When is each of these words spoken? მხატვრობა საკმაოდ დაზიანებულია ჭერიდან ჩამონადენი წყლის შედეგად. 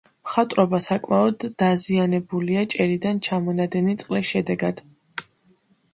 მხატვრობა 0.27 0.79
საკმაოდ 0.85 1.43
დაზიანებულია 1.63 2.65
ჭერიდან 2.75 3.23
ჩამონადენი 3.29 3.95
წყლის 4.03 4.33
შედეგად. 4.35 4.83